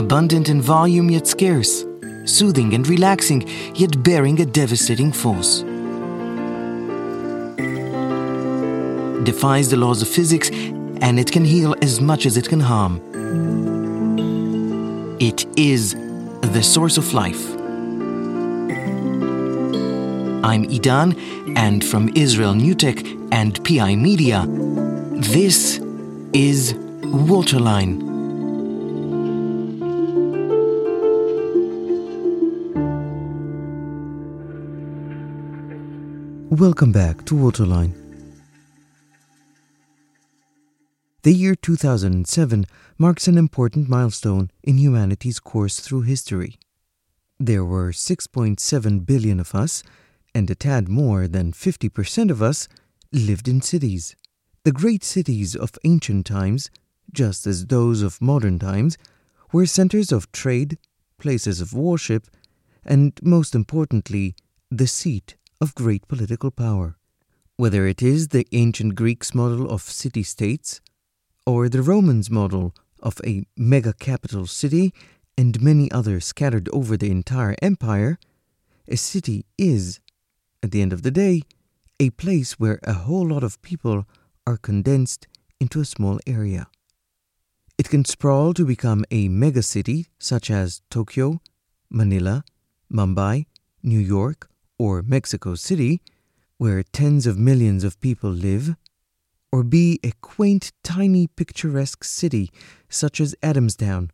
[0.00, 1.84] abundant in volume yet scarce,
[2.24, 5.60] soothing and relaxing yet bearing a devastating force.
[9.24, 10.48] Defies the laws of physics
[11.04, 12.94] and it can heal as much as it can harm.
[15.20, 15.94] It is
[16.54, 17.44] the source of life.
[20.50, 21.08] I'm Idan,
[21.58, 24.46] and from Israel NewTech and PI Media,
[25.34, 25.78] this
[26.32, 28.09] is Waterline.
[36.60, 37.94] Welcome back to Waterline.
[41.22, 42.66] The year 2007
[42.98, 46.58] marks an important milestone in humanity's course through history.
[47.38, 49.82] There were 6.7 billion of us,
[50.34, 52.68] and a tad more than 50% of us
[53.10, 54.14] lived in cities.
[54.64, 56.70] The great cities of ancient times,
[57.10, 58.98] just as those of modern times,
[59.50, 60.76] were centers of trade,
[61.16, 62.26] places of worship,
[62.84, 64.34] and most importantly,
[64.70, 66.96] the seat of great political power.
[67.56, 70.80] Whether it is the ancient Greeks' model of city states,
[71.46, 74.94] or the Romans' model of a mega capital city,
[75.36, 78.18] and many others scattered over the entire empire,
[78.88, 80.00] a city is,
[80.62, 81.42] at the end of the day,
[81.98, 84.06] a place where a whole lot of people
[84.46, 85.26] are condensed
[85.60, 86.66] into a small area.
[87.78, 91.40] It can sprawl to become a megacity such as Tokyo,
[91.90, 92.44] Manila,
[92.92, 93.46] Mumbai,
[93.82, 94.49] New York,
[94.80, 96.00] or Mexico City,
[96.56, 98.76] where tens of millions of people live,
[99.52, 102.50] or be a quaint, tiny, picturesque city
[102.88, 104.08] such as Adamstown,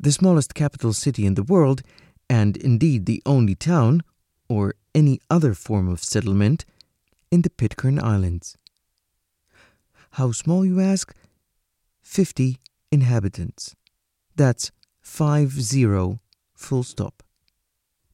[0.00, 1.82] the smallest capital city in the world,
[2.28, 4.02] and indeed the only town,
[4.48, 6.64] or any other form of settlement,
[7.30, 8.56] in the Pitcairn Islands.
[10.18, 11.14] How small, you ask?
[12.02, 12.58] 50
[12.90, 13.76] inhabitants.
[14.34, 16.18] That's five zero,
[16.54, 17.22] full stop.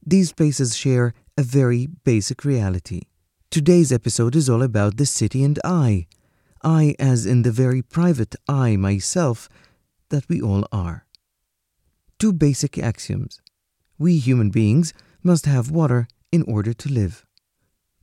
[0.07, 3.03] These places share a very basic reality.
[3.51, 6.07] Today's episode is all about the city and I.
[6.63, 9.49] I, as in the very private I myself
[10.11, 11.07] that we all are.
[12.21, 13.41] Two basic axioms.
[13.99, 17.27] We human beings must have water in order to live.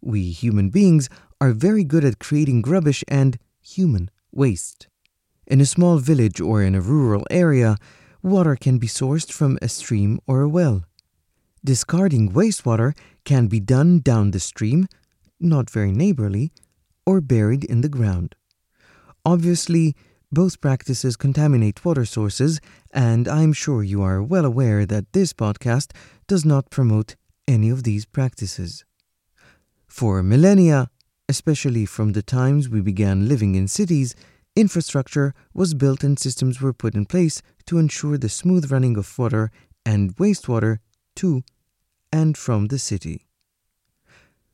[0.02, 1.10] We human beings
[1.40, 4.88] are very good at creating rubbish and human waste.
[5.48, 7.78] In a small village or in a rural area,
[8.22, 10.84] water can be sourced from a stream or a well.
[11.64, 14.88] Discarding wastewater can be done down the stream,
[15.40, 16.52] not very neighborly,
[17.06, 18.36] or buried in the ground.
[19.24, 19.96] Obviously,
[20.32, 22.60] both practices contaminate water sources,
[22.92, 25.92] and I'm sure you are well aware that this podcast
[26.28, 27.16] does not promote
[27.48, 28.84] any of these practices.
[29.88, 30.90] For millennia,
[31.30, 34.16] especially from the times we began living in cities,
[34.56, 39.20] infrastructure was built and systems were put in place to ensure the smooth running of
[39.20, 39.52] water
[39.86, 40.80] and wastewater
[41.16, 41.44] to
[42.12, 43.28] and from the city.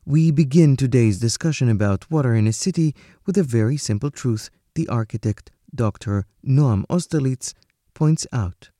[0.04, 2.94] We begin today's discussion about water in a city
[3.26, 6.24] with a very simple truth the architect Dr.
[6.46, 7.52] Noam Austerlitz
[7.94, 8.70] points out.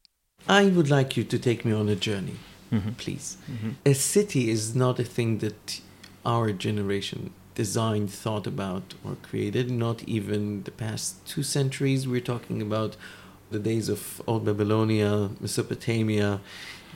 [0.49, 2.37] I would like you to take me on a journey,
[2.73, 2.97] Mhm.
[2.97, 3.37] please.
[3.51, 3.75] Mhm.
[3.85, 5.81] A city is not a thing that
[6.25, 12.07] our generation designed, thought about, or created, not even the past two centuries.
[12.07, 12.97] We're talking about
[13.51, 16.41] the days of Old Babylonia, Mesopotamia,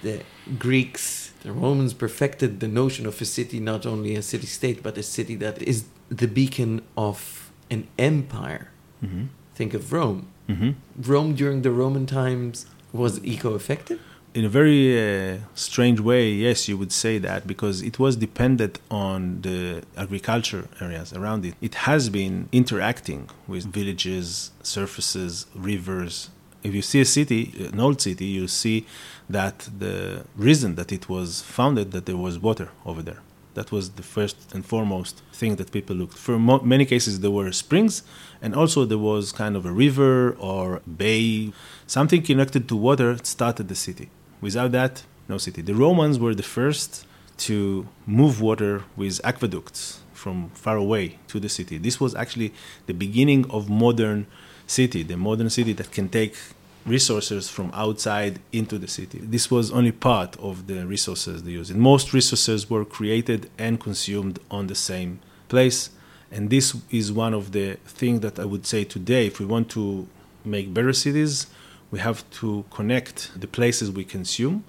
[0.03, 0.23] the
[0.59, 4.99] Greeks, the Romans perfected the notion of a city, not only a city state, but
[4.99, 8.69] a city that is the beacon of an empire.
[9.03, 9.29] Mhm.
[9.55, 10.27] Think of Rome.
[10.49, 10.75] Mhm.
[11.13, 13.99] Rome during the Roman times was eco effective.
[14.35, 18.79] In a very uh, strange way, yes, you would say that because it was dependent
[18.91, 21.55] on the agriculture areas around it.
[21.61, 26.31] It has been interacting with villages, surfaces, rivers.
[26.63, 28.87] If you see a city, an old city, you see
[29.32, 33.20] that the reason that it was founded that there was water over there.
[33.54, 36.16] That was the first and foremost thing that people looked.
[36.16, 38.03] For mo- many cases, there were springs,
[38.41, 41.53] and also there was kind of a river or bay,
[41.86, 44.09] something connected to water started the city.
[44.41, 45.60] Without that, no city.
[45.60, 47.07] The Romans were the first
[47.39, 51.77] to move water with aqueducts from far away to the city.
[51.78, 52.54] This was actually
[52.86, 54.27] the beginning of modern
[54.66, 56.36] city, the modern city that can take
[56.84, 59.19] resources from outside into the city.
[59.23, 61.75] This was only part of the resources they used.
[61.75, 65.91] Most resources were created and consumed on the same place.
[66.31, 69.71] And this is one of the things that I would say today, if we want
[69.71, 70.09] to
[70.45, 71.47] make better cities,
[71.91, 74.65] we have to connect the places we consume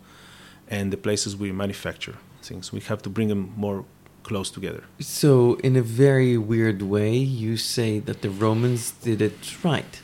[0.67, 2.71] and the places we manufacture things.
[2.71, 3.85] We have to bring them more
[4.23, 4.83] close together.
[4.99, 10.01] So, in a very weird way, you say that the Romans did it right.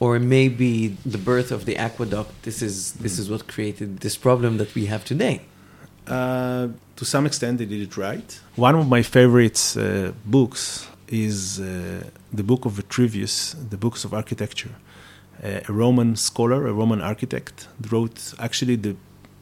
[0.00, 2.30] Or maybe the birth of the aqueduct.
[2.42, 5.42] This is this is what created this problem that we have today.
[6.06, 8.40] Uh, to some extent, they did it right.
[8.56, 11.64] One of my favorite uh, books is uh,
[12.32, 14.74] the book of Vitruvius, the books of architecture.
[15.42, 18.96] Uh, a Roman scholar, a Roman architect, wrote actually the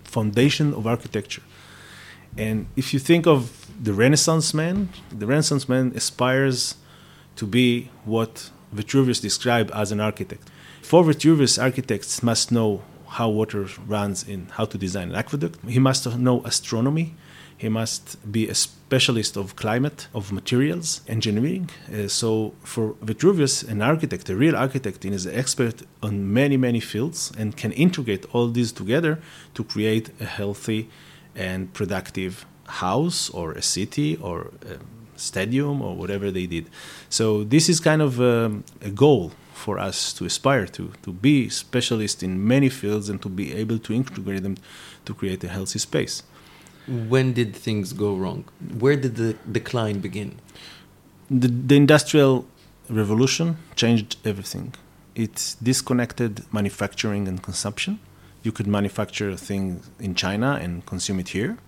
[0.05, 1.43] foundation of architecture.
[2.37, 6.77] And if you think of the Renaissance man, the Renaissance man aspires
[7.37, 10.51] to be what Vitruvius described as an architect.
[10.83, 15.59] For Vitruvius, architects must know how water runs in how to design an aqueduct.
[15.67, 17.15] He must know astronomy.
[17.57, 21.71] He must be a specialist of climate, of materials, engineering.
[21.93, 26.81] Uh, so for Vitruvius, an architect, a real architect, is an expert on many, many
[26.81, 29.19] fields and can integrate all these together
[29.55, 30.89] to create a healthy
[31.35, 34.79] and productive house or a city or a
[35.19, 36.69] stadium or whatever they did.
[37.09, 41.49] So this is kind of um, a goal for us to aspire to, to be
[41.49, 44.57] specialists in many fields and to be able to integrate them
[45.05, 46.23] to create a healthy space.
[46.87, 48.45] When did things go wrong?
[48.79, 50.37] Where did the decline begin?
[51.31, 52.47] The, the industrial
[52.89, 54.75] revolution changed everything.
[55.15, 57.99] It disconnected manufacturing and consumption.
[58.43, 61.59] You could manufacture things in China and consume it here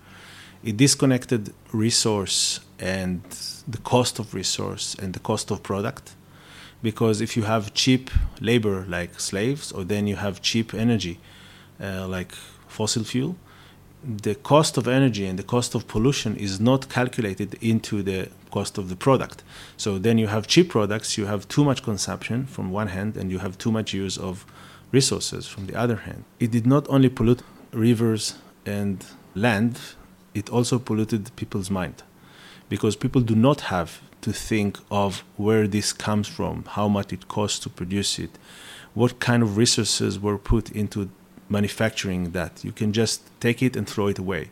[0.63, 3.21] it disconnected resource and
[3.67, 6.15] the cost of resource and the cost of product.
[6.83, 8.09] Because if you have cheap
[8.39, 11.19] labor like slaves or then you have cheap energy
[11.79, 12.31] uh, like
[12.67, 13.35] fossil fuel
[14.03, 18.77] the cost of energy and the cost of pollution is not calculated into the cost
[18.77, 19.43] of the product.
[19.77, 23.31] So then you have cheap products you have too much consumption from one hand and
[23.31, 24.45] you have too much use of
[24.91, 26.25] resources from the other hand.
[26.39, 28.35] It did not only pollute rivers
[28.65, 29.05] and
[29.35, 29.79] land
[30.33, 32.03] it also polluted people's mind
[32.69, 37.27] because people do not have to think of where this comes from, how much it
[37.27, 38.31] costs to produce it,
[38.93, 41.09] what kind of resources were put into
[41.49, 42.63] manufacturing that.
[42.63, 44.49] You can just take it and throw it away.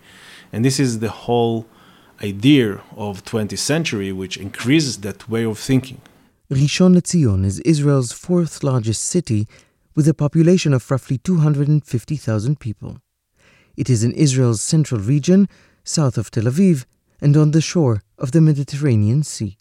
[0.51, 1.65] And this is the whole
[2.21, 6.01] idea of 20th century which increases that way of thinking.
[6.51, 9.47] Rishon LeZion is Israel's fourth largest city
[9.95, 12.97] with a population of roughly 250,000 people.
[13.77, 15.47] It is in Israel's central region
[15.89, 16.85] south of Tel Aviv,
[17.19, 19.57] and on the shore of the Mediterranean Sea.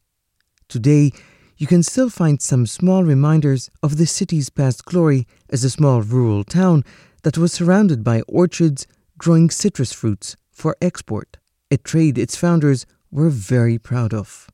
[0.69, 1.11] Today,
[1.57, 6.03] you can still find some small reminders of the city's past glory as a small
[6.03, 6.85] rural town
[7.23, 8.87] that was surrounded by orchards
[9.17, 11.39] growing citrus fruits for export,
[11.71, 14.49] a trade its founders were very proud of.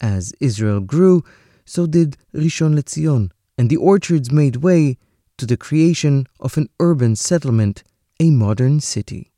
[0.00, 1.24] As Israel grew,
[1.64, 4.96] so did Rishon LeZion, and the orchards made way
[5.36, 7.82] to the creation of an urban settlement,
[8.20, 9.32] a modern city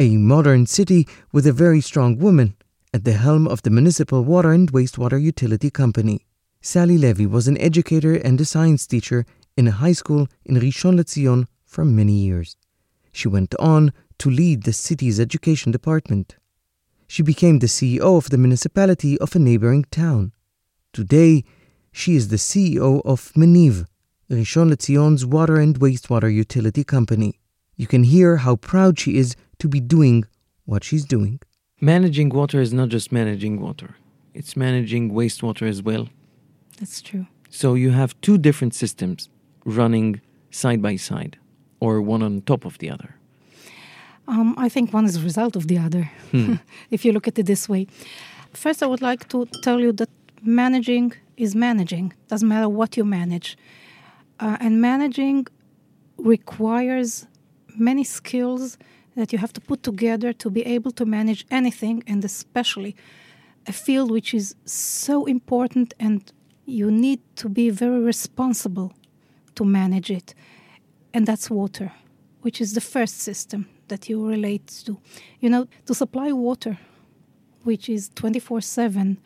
[0.00, 2.56] a modern city with a very strong woman
[2.94, 6.24] at the helm of the municipal water and wastewater utility company.
[6.62, 9.26] Sally Levy was an educator and a science teacher
[9.58, 12.56] in a high school in Rishon LeZion for many years.
[13.12, 16.36] She went on to lead the city's education department.
[17.06, 20.32] She became the CEO of the municipality of a neighboring town.
[20.94, 21.44] Today,
[21.92, 23.84] she is the CEO of Meniv,
[24.30, 27.38] Rishon LeZion's water and wastewater utility company.
[27.76, 30.24] You can hear how proud she is to be doing
[30.64, 31.40] what she's doing.
[31.80, 33.96] Managing water is not just managing water,
[34.34, 36.08] it's managing wastewater as well.
[36.78, 37.26] That's true.
[37.48, 39.28] So you have two different systems
[39.64, 41.38] running side by side,
[41.80, 43.16] or one on top of the other.
[44.28, 46.54] Um, I think one is a result of the other, hmm.
[46.90, 47.86] if you look at it this way.
[48.52, 50.10] First, I would like to tell you that
[50.42, 52.12] managing is managing.
[52.28, 53.58] Doesn't matter what you manage,
[54.38, 55.46] uh, and managing
[56.18, 57.26] requires
[57.76, 58.78] many skills
[59.20, 62.96] that you have to put together to be able to manage anything, and especially
[63.66, 66.32] a field which is so important and
[66.66, 68.92] you need to be very responsible
[69.54, 70.34] to manage it.
[71.12, 71.92] And that's water,
[72.42, 74.98] which is the first system that you relate to.
[75.40, 76.78] You know, to supply water,
[77.64, 79.18] which is 24 7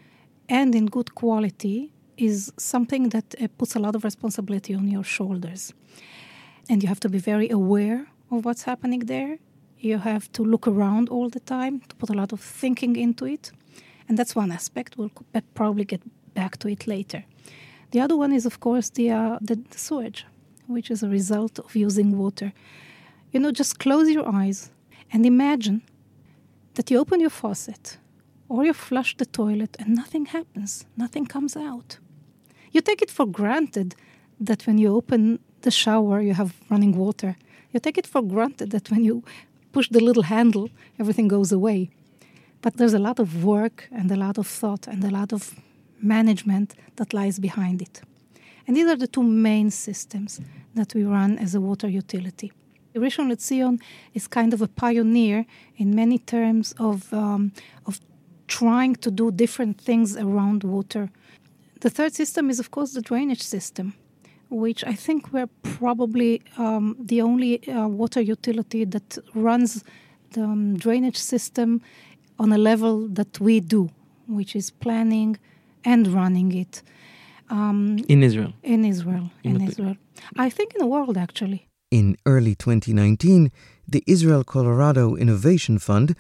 [0.49, 5.05] and in good quality, is something that uh, puts a lot of responsibility on your
[5.05, 5.73] shoulders.
[6.69, 9.39] And you have to be very aware of what's happening there
[9.85, 13.27] you have to look around all the time to put a lot of thinking into
[13.27, 13.53] it.
[14.09, 14.97] And that's one aspect.
[14.97, 15.13] We'll
[15.55, 16.03] probably get
[16.35, 17.25] back to it later.
[17.91, 20.27] The other one is, of course, the, uh, the, the sewage,
[20.67, 22.53] which is a result of using water.
[23.33, 24.71] You know, just close your eyes
[25.13, 25.83] and imagine
[26.75, 27.99] that you open your faucet
[28.49, 31.99] or you flush the toilet and nothing happens, nothing comes out.
[32.73, 33.95] You take it for granted
[34.41, 37.37] that when you open the shower, you have running water.
[37.73, 39.23] You take it for granted that when you
[39.75, 40.67] push the little handle,
[41.01, 41.91] everything goes away.
[42.63, 45.43] But there's a lot of work and a lot of thought and a lot of
[46.01, 48.01] management that lies behind it.
[48.67, 50.41] And these are the two main systems
[50.75, 52.53] that we run as a water utility.
[52.95, 53.81] Rishon LeZion
[54.15, 55.45] is kind of a pioneer
[55.77, 57.53] in many terms of, um,
[57.87, 58.01] of
[58.47, 61.11] trying to do different things around water.
[61.81, 63.95] The third system is, of course, the drainage system,
[64.51, 69.85] which I think we're probably um, the only uh, water utility that runs
[70.33, 71.81] the um, drainage system
[72.39, 73.91] on a level that we do,
[74.27, 75.39] which is planning
[75.85, 76.83] and running it.
[77.51, 78.53] Um, in Israel.
[78.63, 79.31] In Israel.
[79.43, 79.97] In, in Israel.
[80.37, 81.69] I think in the world, actually.
[81.91, 83.53] In early 2019,
[83.87, 86.17] the Israel Colorado Innovation Fund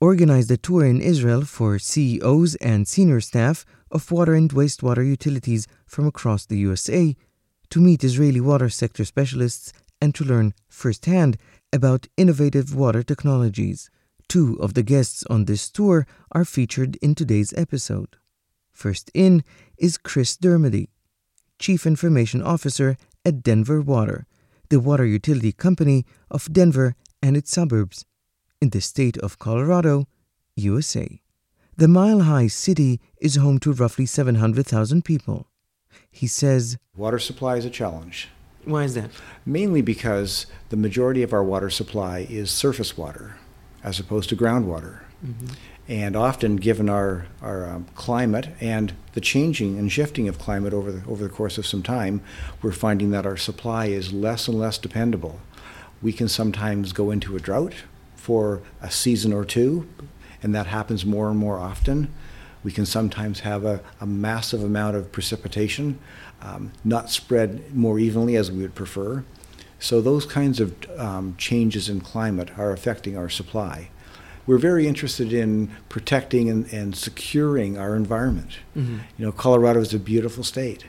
[0.00, 5.66] organized a tour in Israel for CEOs and senior staff of water and wastewater utilities
[5.86, 7.16] from across the USA
[7.74, 11.36] to meet Israeli water sector specialists and to learn firsthand
[11.72, 13.90] about innovative water technologies.
[14.28, 18.14] Two of the guests on this tour are featured in today's episode.
[18.72, 19.42] First in
[19.76, 20.86] is Chris Dermody,
[21.58, 24.28] Chief Information Officer at Denver Water,
[24.68, 28.04] the water utility company of Denver and its suburbs
[28.60, 30.06] in the state of Colorado,
[30.54, 31.20] USA.
[31.76, 35.48] The mile high city is home to roughly 700,000 people.
[36.10, 38.28] He says Water supply is a challenge.
[38.64, 39.10] Why is that?
[39.44, 43.36] Mainly because the majority of our water supply is surface water
[43.82, 45.00] as opposed to groundwater.
[45.24, 45.46] Mm-hmm.
[45.86, 50.90] And often, given our, our um, climate and the changing and shifting of climate over
[50.90, 52.22] the, over the course of some time,
[52.62, 55.40] we're finding that our supply is less and less dependable.
[56.00, 57.74] We can sometimes go into a drought
[58.16, 59.86] for a season or two,
[60.42, 62.10] and that happens more and more often.
[62.64, 65.98] We can sometimes have a, a massive amount of precipitation,
[66.42, 69.24] um, not spread more evenly as we would prefer.
[69.78, 73.90] So, those kinds of um, changes in climate are affecting our supply
[74.46, 78.58] we're very interested in protecting and, and securing our environment.
[78.76, 78.98] Mm-hmm.
[79.16, 80.84] You know, Colorado is a beautiful state,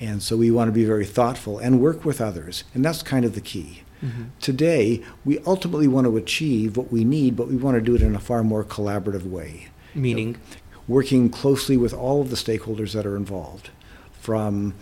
[0.00, 3.24] and so we want to be very thoughtful and work with others, and that's kind
[3.24, 3.82] of the key.
[4.02, 4.24] Mm-hmm.
[4.40, 8.02] Today, we ultimately want to achieve what we need, but we want to do it
[8.02, 9.68] in a far more collaborative way.
[9.94, 10.28] Meaning?
[10.28, 10.38] You know,
[10.86, 13.70] working closely with all of the stakeholders that are involved,
[14.12, 14.74] from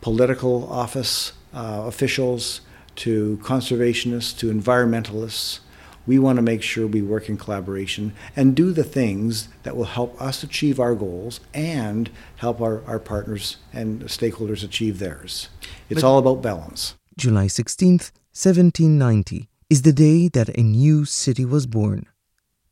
[0.00, 2.60] political office uh, officials
[2.96, 5.60] to conservationists to environmentalists
[6.06, 9.84] we want to make sure we work in collaboration and do the things that will
[9.84, 15.48] help us achieve our goals and help our, our partners and stakeholders achieve theirs.
[15.88, 16.94] It's but all about balance.
[17.16, 22.06] July 16th, 1790 is the day that a new city was born.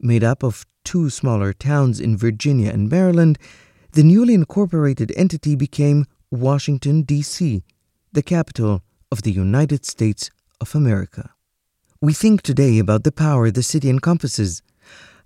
[0.01, 3.39] Made up of two smaller towns in Virginia and Maryland,
[3.93, 7.63] the newly incorporated entity became Washington, D.C.,
[8.11, 8.81] the capital
[9.13, 10.31] of the United States
[10.63, 11.35] of America.
[12.01, 14.63] We think today about the power the city encompasses.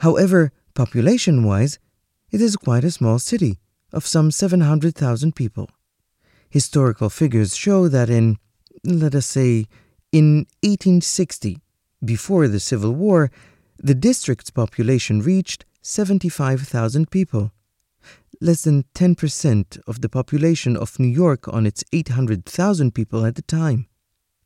[0.01, 1.79] However, population wise,
[2.33, 3.61] it is quite a small city
[3.93, 5.71] of some 700,000 people.
[6.51, 8.37] Historical figures show that in,
[8.83, 9.67] let us say,
[10.11, 11.61] in 1860,
[12.05, 13.31] before the Civil War,
[13.83, 17.53] the district's population reached 75,000 people.
[18.41, 23.43] Less than 10% of the population of New York on its 800,000 people at the
[23.43, 23.89] time.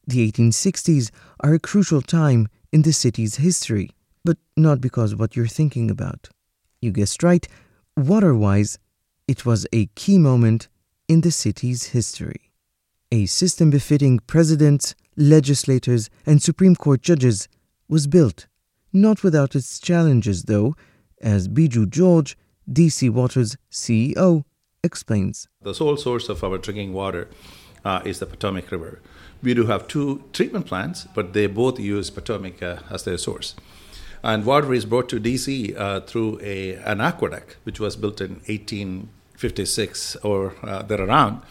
[0.06, 3.90] The 1860s are a crucial time in the city's history,
[4.24, 6.30] but not because of what you're thinking about.
[6.80, 7.46] You guessed right,
[7.96, 8.78] water wise,
[9.28, 10.68] it was a key moment
[11.08, 12.52] in the city's history.
[13.12, 17.48] A system befitting presidents, legislators, and Supreme Court judges
[17.88, 18.46] was built,
[18.96, 20.74] not without its challenges, though,
[21.20, 22.36] as Biju George,
[22.70, 24.44] DC Water's CEO,
[24.82, 25.48] explains.
[25.62, 27.28] The sole source of our drinking water
[27.84, 29.00] uh, is the Potomac River.
[29.42, 33.54] We do have two treatment plants, but they both use Potomac uh, as their source.
[34.22, 38.40] And water is brought to DC uh, through a, an aqueduct, which was built in
[38.46, 41.42] 1856 or uh, therearound.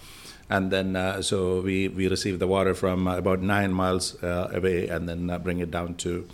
[0.50, 4.52] And then, uh, so we, we receive the water from uh, about nine miles uh,
[4.54, 6.28] away and then bring it down to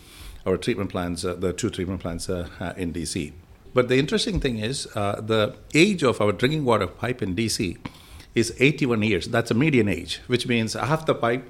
[0.45, 3.33] our treatment plants, uh, the two treatment plants uh, uh, in DC.
[3.74, 7.77] But the interesting thing is the age of our drinking water pipe in DC
[8.36, 9.27] is 81 years.
[9.27, 11.50] That's a median age, which means half the pipe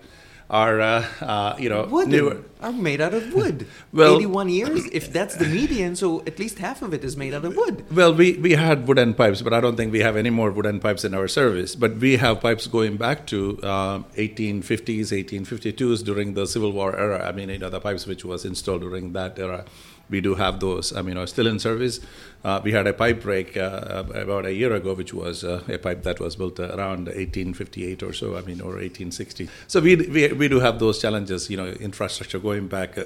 [0.51, 2.43] are uh, uh, you know wood newer.
[2.61, 3.65] are made out of wood.
[3.93, 4.85] well, 81 years.
[4.91, 7.85] If that's the median, so at least half of it is made out of wood.
[7.89, 10.79] Well, we we had wooden pipes, but I don't think we have any more wooden
[10.81, 11.75] pipes in our service.
[11.75, 17.25] But we have pipes going back to uh, 1850s, 1852s during the Civil War era.
[17.25, 19.65] I mean, you know, the pipes which was installed during that era
[20.11, 20.95] we do have those.
[20.95, 21.99] I mean, are still in service.
[22.43, 25.77] Uh, we had a pipe break uh, about a year ago, which was uh, a
[25.77, 28.37] pipe that was built around 1858 or so.
[28.37, 29.49] I mean, or 1860.
[29.67, 31.49] So we, we we do have those challenges.
[31.49, 32.97] You know, infrastructure going back.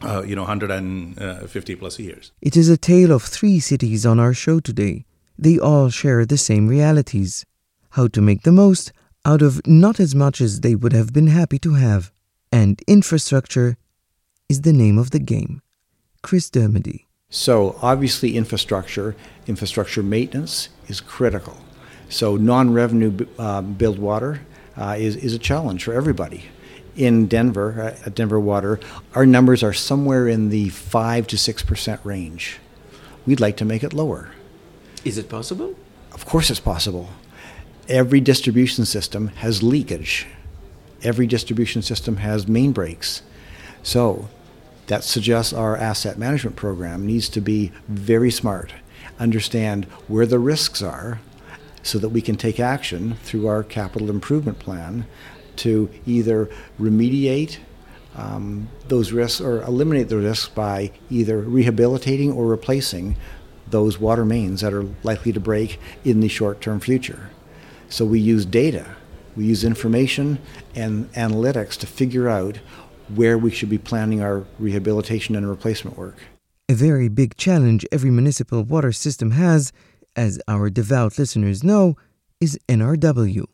[0.00, 2.30] Uh, you know, 150 plus years.
[2.40, 5.04] It is a tale of three cities on our show today.
[5.36, 7.44] They all share the same realities.
[7.90, 8.92] How to make the most
[9.24, 12.12] out of not as much as they would have been happy to have.
[12.52, 13.76] And infrastructure
[14.48, 15.62] is the name of the game.
[16.28, 17.06] Chris Dermody.
[17.30, 19.16] So, obviously, infrastructure,
[19.46, 21.56] infrastructure maintenance is critical.
[22.10, 24.42] So, non revenue uh, billed water
[24.76, 26.44] uh, is, is a challenge for everybody.
[26.96, 28.78] In Denver, uh, at Denver Water,
[29.14, 32.58] our numbers are somewhere in the 5 to 6% range.
[33.24, 34.32] We'd like to make it lower.
[35.06, 35.76] Is it possible?
[36.12, 37.08] Of course, it's possible.
[37.88, 40.26] Every distribution system has leakage,
[41.02, 43.22] every distribution system has main breaks.
[43.82, 44.28] So,
[44.88, 48.72] that suggests our asset management program needs to be very smart,
[49.18, 51.20] understand where the risks are,
[51.82, 55.06] so that we can take action through our capital improvement plan
[55.56, 57.58] to either remediate
[58.16, 63.16] um, those risks or eliminate the risks by either rehabilitating or replacing
[63.66, 67.30] those water mains that are likely to break in the short term future.
[67.88, 68.96] So we use data,
[69.36, 70.38] we use information
[70.74, 72.58] and analytics to figure out
[73.14, 76.16] where we should be planning our rehabilitation and replacement work.
[76.68, 79.72] A very big challenge every municipal water system has,
[80.14, 81.96] as our devout listeners know,
[82.40, 83.44] is NRW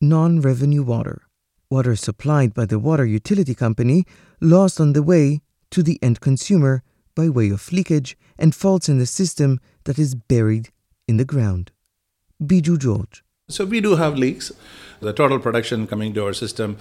[0.00, 1.22] non revenue water.
[1.70, 4.04] Water supplied by the water utility company
[4.40, 5.40] lost on the way
[5.70, 6.82] to the end consumer
[7.14, 10.70] by way of leakage and faults in the system that is buried
[11.08, 11.72] in the ground.
[12.42, 13.24] Biju George.
[13.48, 14.50] So we do have leaks.
[14.98, 16.78] The total production coming to our system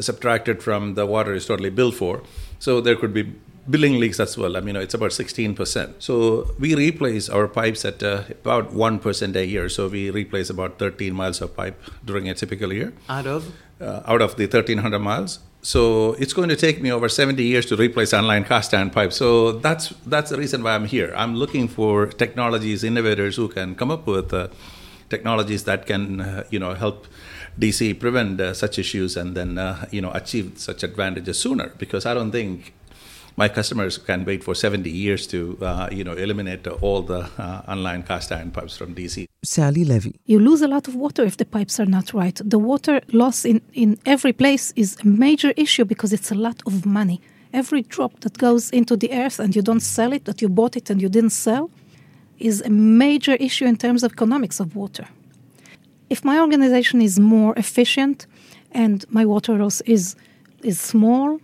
[0.00, 2.24] subtracted from the water is totally billed for.
[2.58, 3.34] So there could be
[3.70, 4.56] billing leaks as well.
[4.56, 6.02] I mean, it's about 16%.
[6.02, 9.68] So we replace our pipes at uh, about 1% a year.
[9.68, 12.92] So we replace about 13 miles of pipe during a typical year.
[13.08, 13.52] Out of?
[13.80, 15.38] Uh, out of the 1300 miles.
[15.62, 19.12] So it's going to take me over 70 years to replace unlined cast iron pipe.
[19.12, 21.12] So that's that's the reason why I'm here.
[21.16, 24.48] I'm looking for technologies, innovators who can come up with uh,
[25.08, 27.06] technologies that can, uh, you know, help
[27.58, 31.72] DC prevent uh, such issues and then, uh, you know, achieve such advantages sooner.
[31.78, 32.72] Because I don't think
[33.36, 37.62] my customers can wait for 70 years to, uh, you know, eliminate all the uh,
[37.68, 39.26] unlined cast iron pipes from DC.
[39.44, 40.14] Sally Levy.
[40.26, 42.40] You lose a lot of water if the pipes are not right.
[42.44, 46.60] The water loss in, in every place is a major issue because it's a lot
[46.66, 47.20] of money.
[47.52, 50.76] Every drop that goes into the earth and you don't sell it, that you bought
[50.76, 51.70] it and you didn't sell,
[52.38, 55.06] is a major issue in terms of economics of water.
[56.10, 58.26] If my organization is more efficient
[58.72, 60.16] and my water loss is
[60.62, 61.40] is small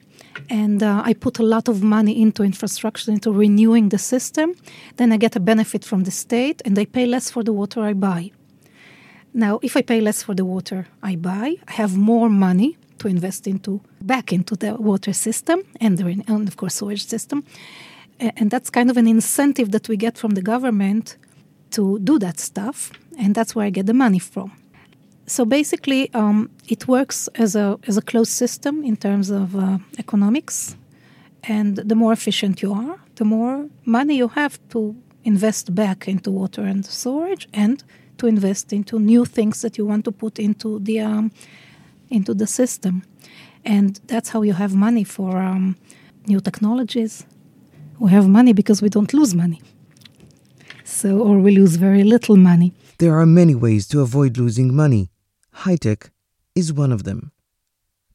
[0.51, 4.55] and uh, I put a lot of money into infrastructure, into renewing the system,
[4.97, 7.81] then I get a benefit from the state and I pay less for the water
[7.83, 8.33] I buy.
[9.33, 13.09] Now, if I pay less for the water I buy, I have more money to
[13.09, 17.45] invest into back into the water system and, the, and of course sewage system
[18.37, 21.17] and that's kind of an incentive that we get from the government
[21.71, 24.53] to do that stuff, and that's where I get the money from.
[25.27, 29.79] So basically, um, it works as a as a closed system in terms of uh,
[29.99, 30.77] economics,
[31.43, 36.31] and the more efficient you are, the more money you have to invest back into
[36.31, 37.83] water and storage, and
[38.19, 41.31] to invest into new things that you want to put into the um,
[42.11, 43.03] into the system,
[43.65, 45.77] and that's how you have money for um,
[46.27, 47.25] new technologies,
[47.99, 49.61] we have money because we don't lose money.
[50.85, 52.73] So, or we lose very little money.
[52.99, 55.11] There are many ways to avoid losing money.
[55.53, 56.11] High tech
[56.55, 57.33] is one of them.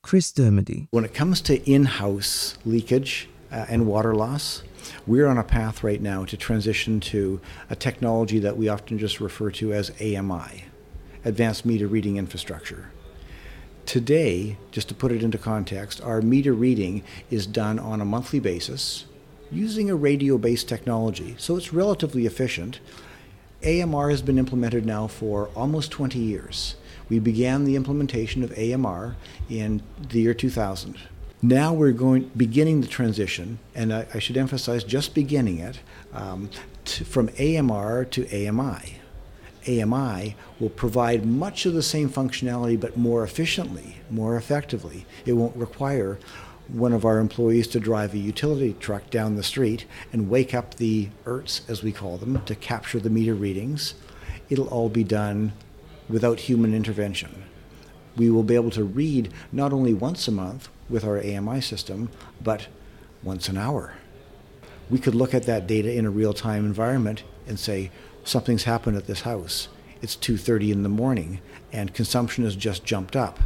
[0.01, 0.87] Chris Dermody.
[0.91, 4.63] When it comes to in house leakage uh, and water loss,
[5.05, 9.19] we're on a path right now to transition to a technology that we often just
[9.19, 10.65] refer to as AMI,
[11.25, 12.91] Advanced Meter Reading Infrastructure.
[13.85, 18.39] Today, just to put it into context, our meter reading is done on a monthly
[18.39, 19.05] basis
[19.51, 22.79] using a radio based technology, so it's relatively efficient.
[23.65, 26.75] AMR has been implemented now for almost 20 years.
[27.09, 29.15] We began the implementation of AMR
[29.49, 30.97] in the year 2000.
[31.41, 35.79] Now we're going beginning the transition, and I, I should emphasize just beginning it
[36.13, 36.49] um,
[36.85, 38.99] to, from AMR to AMI.
[39.67, 45.05] AMI will provide much of the same functionality but more efficiently, more effectively.
[45.25, 46.17] It won't require
[46.71, 50.75] one of our employees to drive a utility truck down the street and wake up
[50.75, 53.95] the ERTs, as we call them, to capture the meter readings.
[54.49, 55.53] It'll all be done
[56.07, 57.43] without human intervention.
[58.15, 62.09] We will be able to read not only once a month with our AMI system,
[62.41, 62.67] but
[63.23, 63.93] once an hour.
[64.89, 67.91] We could look at that data in a real-time environment and say,
[68.23, 69.67] something's happened at this house.
[70.01, 73.39] It's 2:30 in the morning and consumption has just jumped up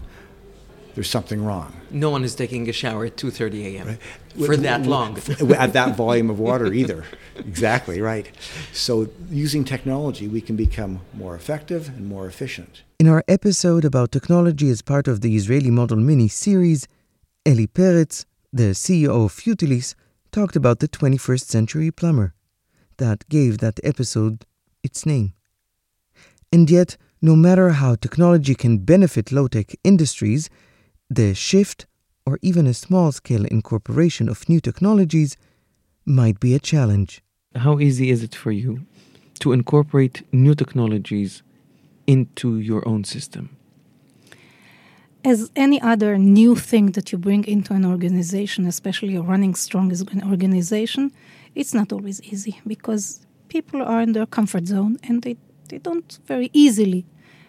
[0.95, 1.73] there's something wrong.
[1.89, 3.88] No one is taking a shower at 2:30 a.m.
[3.88, 4.47] Right.
[4.47, 5.17] for that long.
[5.58, 7.06] at that volume of water either.
[7.36, 8.29] exactly, right.
[8.71, 12.84] So using technology we can become more effective and more efficient.
[12.99, 16.88] In our episode about technology as part of the Israeli Model Mini series,
[17.47, 19.95] Eli Peretz, the CEO of Utilis,
[20.32, 22.34] talked about the 21st century plumber.
[22.97, 24.45] That gave that episode
[24.84, 25.34] its name.
[26.51, 30.49] And yet, no matter how technology can benefit low tech industries,
[31.15, 31.86] the shift
[32.26, 35.38] or even a small scale incorporation of new technologies
[36.06, 37.21] might be a challenge.
[37.56, 38.86] How easy is it for you
[39.39, 41.43] to incorporate new technologies
[42.08, 43.49] into your own system?
[45.26, 49.91] As any other new thing that you bring into an organization, especially a running strong
[49.91, 51.12] as an organization,
[51.56, 55.38] it's not always easy because people are in their comfort zone and they,
[55.69, 57.06] they don't very easily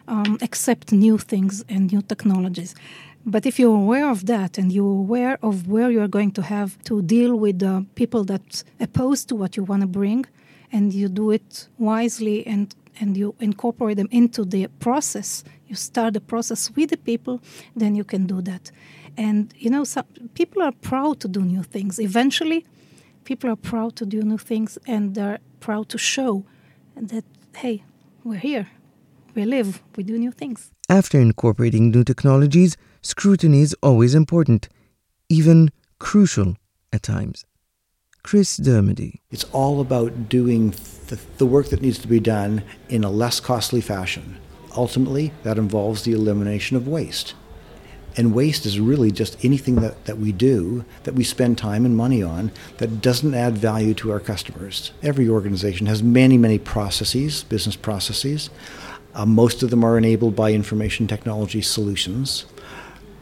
[0.07, 2.75] um, accept new things and new technologies.
[3.27, 6.79] But if you're aware of that and you're aware of where you're going to have
[6.85, 10.27] to deal with the people that opposed to what you want to bring,
[10.73, 16.15] and you do it wisely and and you incorporate them into the process, you start
[16.15, 17.41] the process with the people,
[17.75, 18.71] then you can do that.
[19.17, 21.99] And you know, some, people are proud to do new things.
[21.99, 22.65] Eventually,
[23.25, 26.45] people are proud to do new things, and they're proud to show
[26.95, 27.25] that
[27.57, 27.83] hey,
[28.23, 28.69] we're here,
[29.35, 30.71] we live, we do new things.
[30.89, 34.69] After incorporating new technologies, scrutiny is always important,
[35.29, 36.57] even crucial
[36.93, 37.45] at times.
[38.23, 39.21] Chris Dermody.
[39.31, 40.71] It's all about doing
[41.09, 44.39] the, the work that needs to be done in a less costly fashion.
[44.77, 47.35] Ultimately, that involves the elimination of waste.
[48.17, 51.97] And waste is really just anything that, that we do, that we spend time and
[51.97, 54.93] money on, that doesn't add value to our customers.
[55.03, 58.51] Every organization has many, many processes, business processes.
[59.15, 62.47] Uh, most of them are enabled by information technology solutions.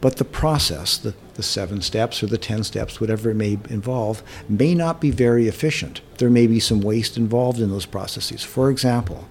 [0.03, 4.21] But the process, the, the seven steps or the 10 steps, whatever it may involve,
[4.49, 6.01] may not be very efficient.
[6.17, 8.43] There may be some waste involved in those processes.
[8.43, 9.29] For example,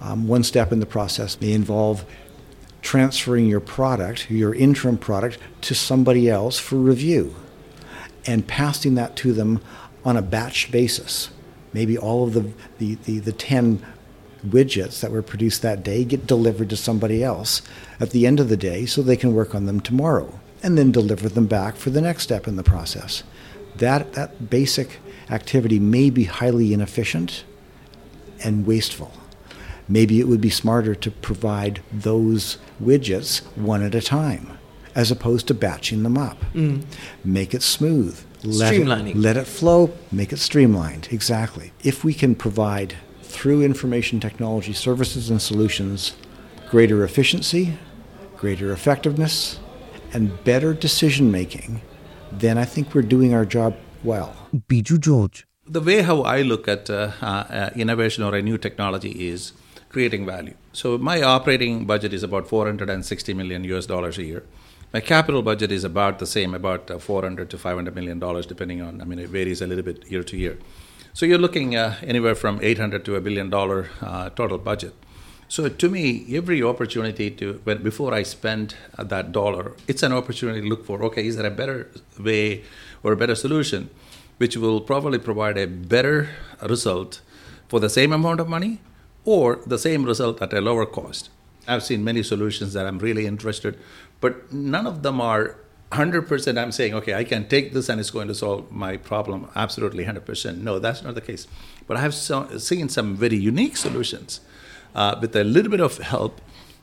[0.00, 2.04] um, one step in the process may involve
[2.82, 7.36] transferring your product, your interim product, to somebody else for review
[8.26, 9.62] and passing that to them
[10.04, 11.30] on a batch basis.
[11.72, 13.80] Maybe all of the, the, the, the 10
[14.46, 17.62] widgets that were produced that day get delivered to somebody else
[17.98, 20.92] at the end of the day so they can work on them tomorrow and then
[20.92, 23.22] deliver them back for the next step in the process.
[23.76, 24.98] That, that basic
[25.30, 27.44] activity may be highly inefficient
[28.42, 29.12] and wasteful.
[29.88, 34.58] Maybe it would be smarter to provide those widgets one at a time
[34.94, 36.38] as opposed to batching them up.
[36.52, 36.84] Mm.
[37.24, 38.20] Make it smooth.
[38.42, 39.10] Let Streamlining.
[39.10, 41.08] It, let it flow, make it streamlined.
[41.10, 41.72] Exactly.
[41.82, 42.96] If we can provide
[43.30, 46.14] through information technology services and solutions
[46.70, 47.76] greater efficiency,
[48.36, 49.58] greater effectiveness,
[50.12, 51.80] and better decision making,
[52.30, 54.36] then I think we're doing our job well.
[54.68, 55.46] Biju George.
[55.66, 59.52] The way how I look at uh, uh, innovation or a new technology is
[59.88, 60.54] creating value.
[60.72, 64.44] So my operating budget is about 460 million US dollars a year.
[64.92, 68.80] My capital budget is about the same, about uh, 400 to 500 million dollars, depending
[68.80, 69.00] on.
[69.00, 70.58] I mean, it varies a little bit year to year.
[71.12, 74.94] So you're looking uh, anywhere from 800 to a billion dollar uh, total budget.
[75.48, 80.12] So to me, every opportunity to when before I spend uh, that dollar, it's an
[80.12, 81.02] opportunity to look for.
[81.04, 82.62] Okay, is there a better way
[83.02, 83.90] or a better solution,
[84.38, 86.28] which will probably provide a better
[86.62, 87.20] result
[87.66, 88.78] for the same amount of money,
[89.24, 91.30] or the same result at a lower cost?
[91.66, 93.76] I've seen many solutions that I'm really interested,
[94.20, 95.56] but none of them are
[95.90, 99.48] 100% I'm saying, okay, I can take this and it's going to solve my problem
[99.56, 100.58] absolutely 100%.
[100.58, 101.48] No, that's not the case.
[101.86, 104.40] But I have so, seen some very unique solutions
[104.94, 106.40] uh, with a little bit of help,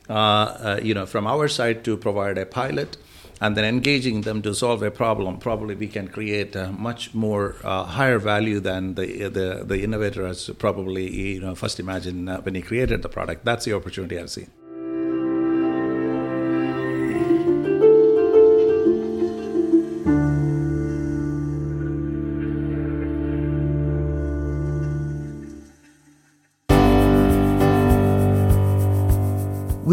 [0.09, 2.97] uh, uh, you know, from our side to provide a pilot
[3.39, 5.37] and then engaging them to solve a problem.
[5.37, 10.27] Probably we can create a much more uh, higher value than the, the, the innovator
[10.27, 13.45] has probably, you know, first imagined uh, when he created the product.
[13.45, 14.49] That's the opportunity I've seen.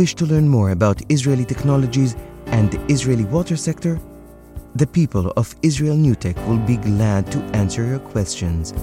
[0.05, 2.14] Wish to learn more about Israeli technologies
[2.49, 3.99] and the Israeli water sector?
[4.75, 8.75] The people of Israel NewTech will be glad to answer your questions.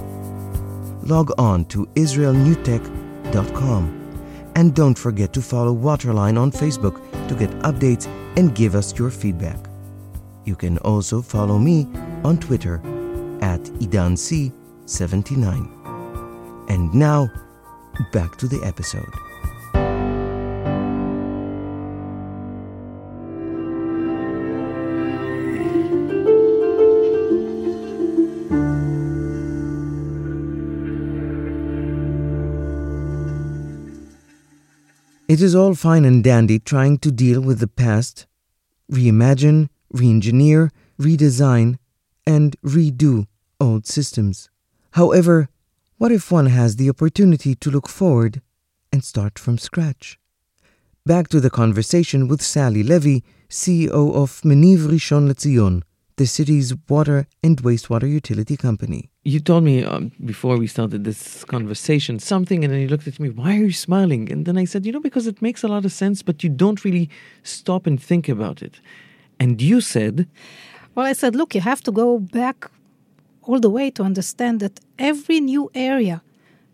[1.04, 3.82] Log on to israelnewtech.com
[4.56, 9.10] and don't forget to follow Waterline on Facebook to get updates and give us your
[9.10, 9.68] feedback.
[10.44, 11.86] You can also follow me
[12.24, 12.80] on Twitter
[13.42, 15.70] at IdanC79.
[16.68, 17.30] And now,
[18.12, 19.31] back to the episode.
[35.32, 38.26] It is all fine and dandy trying to deal with the past,
[38.92, 41.78] reimagine, re-engineer, redesign,
[42.26, 43.24] and redo
[43.58, 44.50] old systems.
[44.90, 45.48] However,
[45.96, 48.42] what if one has the opportunity to look forward
[48.92, 50.18] and start from scratch?
[51.06, 55.82] Back to the conversation with Sally Levy, CEO of Meniv Rishon LeZion,
[56.18, 59.11] the city's water and wastewater utility company.
[59.24, 63.20] You told me um, before we started this conversation something, and then you looked at
[63.20, 64.32] me, why are you smiling?
[64.32, 66.50] And then I said, you know, because it makes a lot of sense, but you
[66.50, 67.08] don't really
[67.44, 68.80] stop and think about it.
[69.38, 70.28] And you said,
[70.96, 72.68] Well, I said, look, you have to go back
[73.42, 76.22] all the way to understand that every new area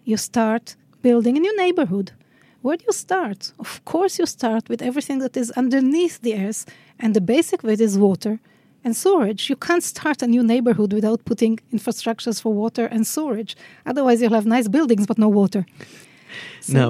[0.05, 2.13] you start building a new neighborhood.
[2.63, 3.53] Where do you start?
[3.59, 6.65] Of course, you start with everything that is underneath the earth,
[6.99, 8.41] and the basic of it is water
[8.89, 9.43] and storage.
[9.51, 13.53] You can't start a new neighborhood without putting infrastructures for water and storage.
[13.91, 15.63] Otherwise, you'll have nice buildings but no water.
[16.61, 16.89] So now,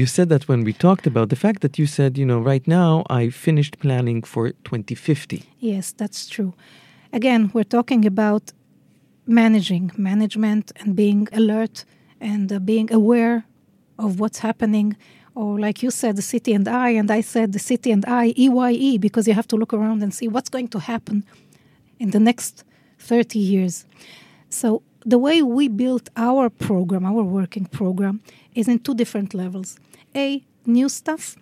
[0.00, 2.66] you said that when we talked about the fact that you said, you know, right
[2.82, 5.42] now I finished planning for 2050.
[5.60, 6.52] Yes, that's true.
[7.12, 8.44] Again, we're talking about
[9.26, 11.84] managing, management, and being alert
[12.20, 13.36] and uh, being aware
[13.98, 14.88] of what's happening.
[15.34, 18.32] Or, like you said, the city and I, and I said the city and I,
[18.36, 21.24] EYE, because you have to look around and see what's going to happen
[21.98, 22.64] in the next
[23.00, 23.84] 30 years.
[24.48, 28.20] So, the way we built our program, our working program,
[28.54, 29.78] is in two different levels
[30.14, 31.36] A, new stuff,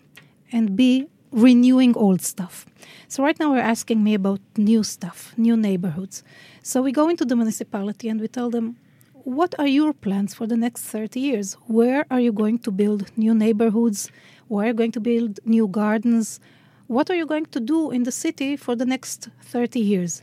[0.50, 2.66] and B, renewing old stuff.
[3.08, 6.24] So, right now, we're asking me about new stuff, new neighborhoods.
[6.62, 8.76] So, we go into the municipality and we tell them,
[9.24, 11.54] what are your plans for the next 30 years?
[11.66, 14.10] Where are you going to build new neighborhoods?
[14.48, 16.40] Where are you going to build new gardens?
[16.88, 20.22] What are you going to do in the city for the next 30 years?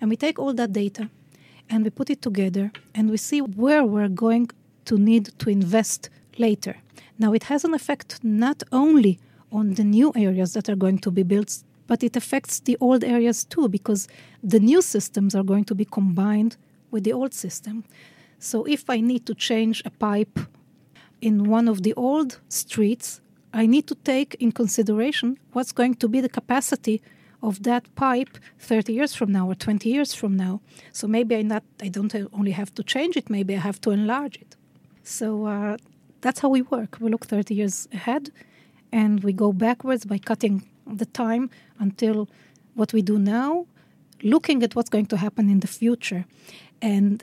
[0.00, 1.08] And we take all that data
[1.70, 4.50] and we put it together and we see where we're going
[4.84, 6.76] to need to invest later.
[7.18, 9.18] Now, it has an effect not only
[9.50, 13.04] on the new areas that are going to be built, but it affects the old
[13.04, 14.08] areas too, because
[14.42, 16.56] the new systems are going to be combined
[16.90, 17.84] with the old system.
[18.38, 20.38] So if I need to change a pipe
[21.20, 23.20] in one of the old streets,
[23.52, 27.02] I need to take in consideration what's going to be the capacity
[27.42, 30.60] of that pipe 30 years from now or 20 years from now.
[30.92, 33.90] So maybe I not I don't only have to change it, maybe I have to
[33.90, 34.56] enlarge it.
[35.02, 35.76] So uh,
[36.22, 36.96] that's how we work.
[37.00, 38.30] We look 30 years ahead
[38.90, 42.28] and we go backwards by cutting the time until
[42.74, 43.66] what we do now,
[44.22, 46.24] looking at what's going to happen in the future.
[46.80, 47.22] And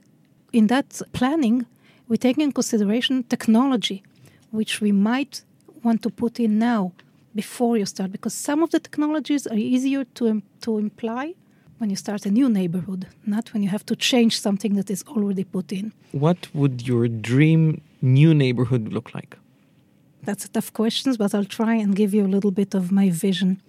[0.53, 1.65] in that planning,
[2.07, 4.03] we take in consideration technology,
[4.51, 5.43] which we might
[5.83, 6.91] want to put in now
[7.33, 11.33] before you start, because some of the technologies are easier to, to imply
[11.77, 15.03] when you start a new neighborhood, not when you have to change something that is
[15.07, 15.93] already put in.
[16.11, 19.37] What would your dream new neighborhood look like?
[20.23, 23.09] That's a tough question, but I'll try and give you a little bit of my
[23.09, 23.61] vision.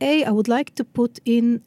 [0.00, 1.62] A, I would like to put in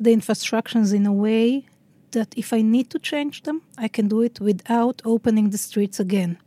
[0.00, 1.66] the infrastructures in a way
[2.12, 6.00] that if I need to change them, I can do it without opening the streets
[6.00, 6.38] again.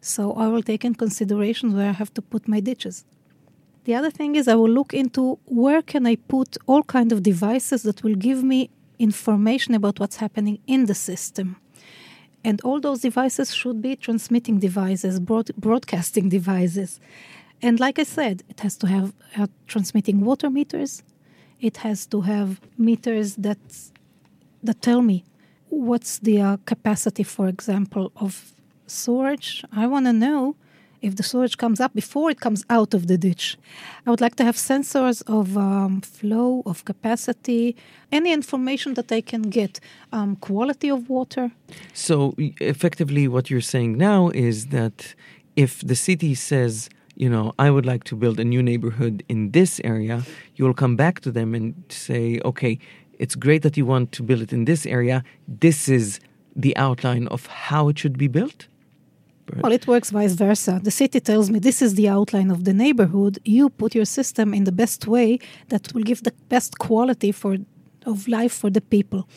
[0.00, 3.04] So I will take in consideration where I have to put my ditches.
[3.84, 7.22] The other thing is I will look into where can I put all kind of
[7.22, 11.56] devices that will give me information about what's happening in the system.
[12.44, 17.00] And all those devices should be transmitting devices, broad, broadcasting devices.
[17.62, 21.02] And like I said, it has to have uh, transmitting water meters.
[21.60, 23.58] It has to have meters that
[24.62, 25.24] that tell me
[25.68, 28.52] what's the uh, capacity, for example, of
[28.86, 29.64] storage.
[29.72, 30.56] I want to know
[31.02, 33.56] if the sewage comes up before it comes out of the ditch.
[34.06, 37.76] I would like to have sensors of um, flow, of capacity,
[38.12, 39.80] any information that I can get,
[40.12, 41.50] um, quality of water.
[41.94, 45.14] So, effectively, what you're saying now is that
[45.56, 49.50] if the city says, you know, I would like to build a new neighborhood in
[49.50, 50.22] this area,
[50.56, 52.78] you will come back to them and say, okay,
[53.20, 55.22] it's great that you want to build it in this area.
[55.46, 56.20] This is
[56.56, 58.66] the outline of how it should be built.
[59.62, 60.80] Well, it works vice versa.
[60.82, 63.38] The city tells me this is the outline of the neighborhood.
[63.44, 67.56] You put your system in the best way that will give the best quality for
[68.06, 69.28] of life for the people.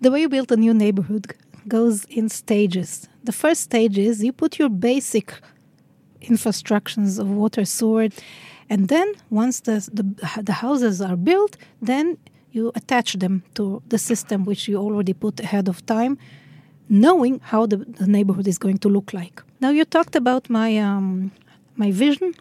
[0.00, 1.24] The way you build a new neighborhood
[1.68, 3.08] goes in stages.
[3.22, 5.26] The first stage is you put your basic
[6.22, 8.08] infrastructures of water, sewer,
[8.68, 12.16] and then once the, the, the houses are built, then
[12.52, 16.18] you attach them to the system which you already put ahead of time,
[16.88, 19.42] knowing how the, the neighborhood is going to look like.
[19.60, 21.30] Now, you talked about my, um,
[21.76, 22.34] my vision.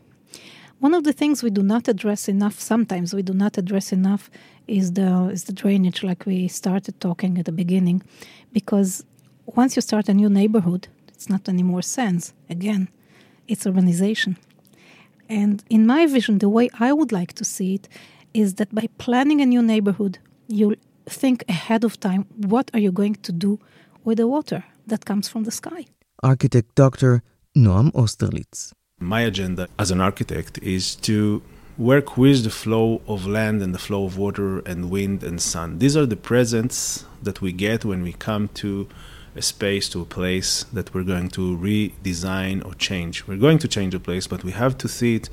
[0.80, 4.30] One of the things we do not address enough, sometimes we do not address enough,
[4.68, 8.02] is the, is the drainage, like we started talking at the beginning.
[8.54, 9.04] Because
[9.46, 12.34] once you start a new neighborhood, it's not anymore sense.
[12.50, 12.88] Again,
[13.48, 14.38] it's urbanization.
[15.28, 17.88] And in my vision, the way I would like to see it
[18.34, 22.92] is that by planning a new neighborhood, you think ahead of time what are you
[22.92, 23.60] going to do
[24.04, 25.86] with the water that comes from the sky.
[26.24, 27.22] Architect Dr.
[27.56, 28.74] Noam Osterlitz.
[29.00, 31.42] My agenda as an architect is to
[31.78, 35.80] work with the flow of land and the flow of water and wind and sun.
[35.80, 38.88] These are the presents that we get when we come to
[39.36, 43.26] a space, to a place that we're going to redesign or change.
[43.28, 45.30] We're going to change a place, but we have to see it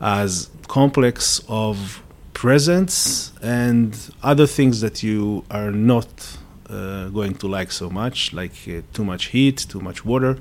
[0.00, 2.02] as complex of
[2.38, 6.38] presence and other things that you are not
[6.70, 10.38] uh, going to like so much, like uh, too much heat, too much water.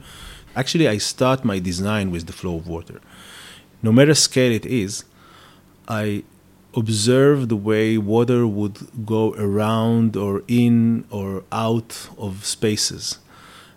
[0.56, 3.02] Actually, I start my design with the flow of water.
[3.82, 5.06] No matter scale it is,
[5.88, 6.24] I
[6.76, 13.18] observe the way water would go around or in or out of spaces.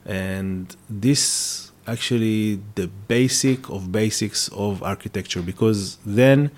[0.04, 6.50] And this actually the basic of basics of architecture because then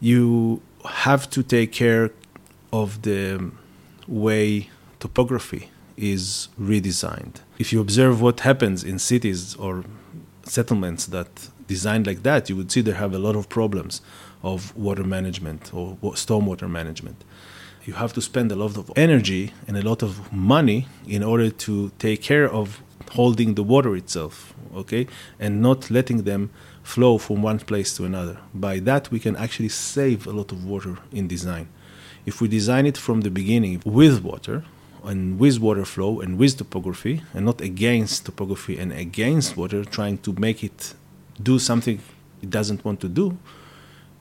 [0.00, 2.10] you have to take care
[2.72, 3.50] of the
[4.06, 4.68] way
[5.00, 7.40] topography is redesigned.
[7.58, 9.84] If you observe what happens in cities or
[10.44, 14.00] settlements that designed like that, you would see they have a lot of problems
[14.42, 17.24] of water management or stormwater management.
[17.84, 21.50] You have to spend a lot of energy and a lot of money in order
[21.50, 22.82] to take care of
[23.12, 25.06] holding the water itself, okay,
[25.38, 26.50] and not letting them
[26.86, 28.38] flow from one place to another.
[28.54, 31.68] By that, we can actually save a lot of water in design.
[32.24, 34.64] If we design it from the beginning with water,
[35.04, 40.18] and with water flow and with topography, and not against topography and against water, trying
[40.18, 40.94] to make it
[41.42, 42.00] do something
[42.42, 43.36] it doesn't want to do,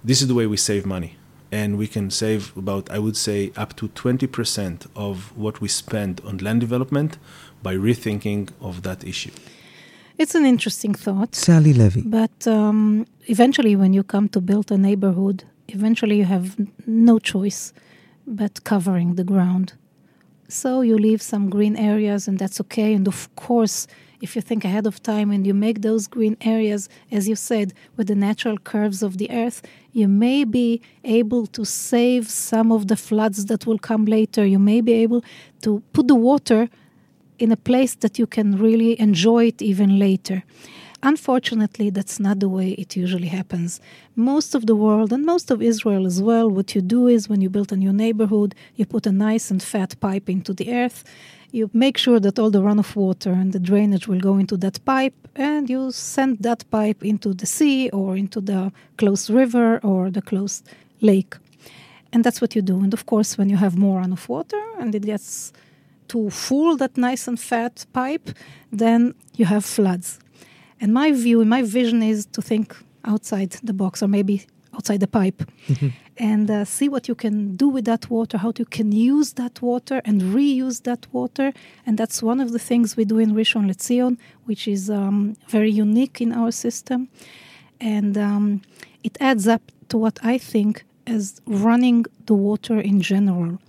[0.04, 1.16] this is the way we save money.
[1.52, 6.20] And we can save about, I would say, up to 20% of what we spend
[6.26, 7.18] on land development
[7.62, 9.32] by rethinking of that issue.
[10.18, 11.36] It's an interesting thought.
[11.36, 12.02] Sally Levy.
[12.02, 16.56] But um, eventually, when you come to build a neighborhood, eventually you have
[16.88, 17.74] no choice
[18.26, 19.74] but covering the ground.
[20.48, 22.94] So you leave some green areas, and that's okay.
[22.94, 23.88] And of course,
[24.22, 27.74] if you think ahead of time and you make those green areas, as you said,
[27.98, 32.88] with the natural curves of the earth, you may be able to save some of
[32.88, 34.46] the floods that will come later.
[34.46, 35.24] You may be able
[35.64, 36.70] to put the water
[37.40, 40.44] in a place that you can really enjoy it even later.
[41.04, 43.80] Unfortunately, that's not the way it usually happens.
[44.16, 47.42] Most of the world, and most of Israel as well, what you do is when
[47.42, 51.04] you build a new neighborhood, you put a nice and fat pipe into the earth.
[51.52, 54.84] You make sure that all the runoff water and the drainage will go into that
[54.84, 60.10] pipe, and you send that pipe into the sea or into the close river or
[60.10, 60.64] the close
[61.02, 61.36] lake.
[62.12, 62.80] And that's what you do.
[62.80, 65.54] And of course, when you have more runoff water and it gets
[66.08, 68.30] too full, that nice and fat pipe,
[68.72, 70.20] then you have floods.
[70.82, 75.08] And my view my vision is to think outside the box or maybe outside the
[75.08, 75.90] pipe mm-hmm.
[76.18, 79.62] and uh, see what you can do with that water, how you can use that
[79.62, 81.54] water and reuse that water.
[81.86, 85.72] And that's one of the things we do in Rishon LeZion, which is um, very
[85.72, 87.10] unique in our system.
[87.80, 88.62] And um,
[89.04, 93.60] it adds up to what I think as running the water in general.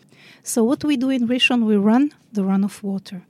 [0.43, 3.23] So, what we do in Rishon, we run the runoff water.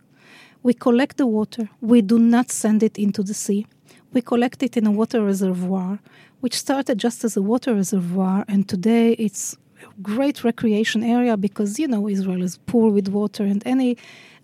[0.62, 1.68] We collect the water.
[1.80, 3.66] We do not send it into the sea.
[4.12, 5.98] We collect it in a water reservoir,
[6.40, 11.78] which started just as a water reservoir, and today it's a great recreation area because
[11.78, 13.96] you know Israel is poor with water, and any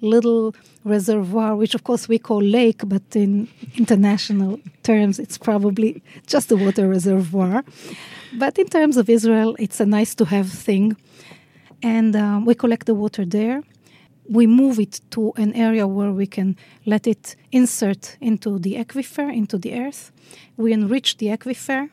[0.02, 6.50] little reservoir, which of course we call lake, but in international terms it's probably just
[6.52, 7.64] a water reservoir.
[8.34, 10.96] But in terms of Israel, it's a nice to have thing,
[11.82, 13.62] and um, we collect the water there
[14.28, 19.34] we move it to an area where we can let it insert into the aquifer,
[19.34, 20.12] into the earth.
[20.56, 21.90] We enrich the aquifer,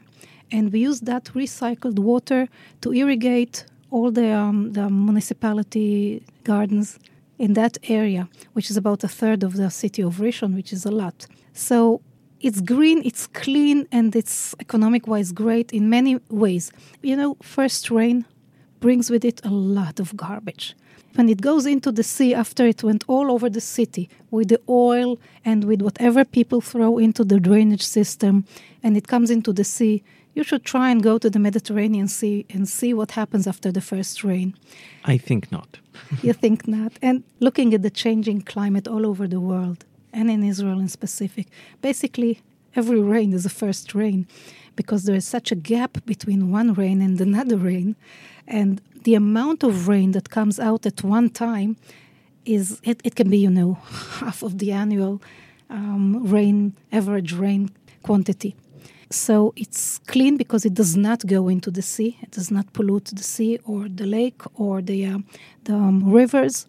[0.51, 2.47] and we use that recycled water
[2.81, 6.99] to irrigate all the, um, the municipality gardens
[7.39, 10.85] in that area, which is about a third of the city of Rishon, which is
[10.85, 11.25] a lot.
[11.53, 12.01] So
[12.41, 16.71] it's green, it's clean, and it's economic wise great in many ways.
[17.01, 18.25] You know, first rain
[18.79, 20.75] brings with it a lot of garbage
[21.15, 24.61] when it goes into the sea after it went all over the city with the
[24.69, 28.45] oil and with whatever people throw into the drainage system
[28.83, 30.03] and it comes into the sea,
[30.35, 33.81] you should try and go to the Mediterranean Sea and see what happens after the
[33.81, 34.55] first rain.
[35.03, 35.79] I think not.
[36.21, 36.93] you think not?
[37.01, 41.47] And looking at the changing climate all over the world and in Israel in specific,
[41.81, 42.41] basically
[42.75, 44.27] every rain is a first rain
[44.75, 47.95] because there is such a gap between one rain and another rain.
[48.47, 51.77] And the amount of rain that comes out at one time
[52.45, 53.73] is it, it can be you know
[54.19, 55.21] half of the annual
[55.69, 57.69] um, rain average rain
[58.01, 58.55] quantity
[59.11, 62.17] So it's clean because it does not go into the sea.
[62.21, 65.17] It does not pollute the sea or the lake or the, uh,
[65.63, 66.67] the um, rivers.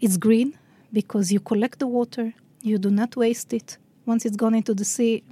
[0.00, 0.56] It's green
[0.92, 2.32] because you collect the water,
[2.62, 3.78] you do not waste it.
[4.06, 5.22] Once it's gone into the sea,